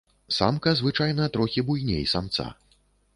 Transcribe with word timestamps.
Самка 0.35 0.71
звычайна 0.79 1.27
трохі 1.35 1.65
буйней 1.67 2.09
самца. 2.15 2.47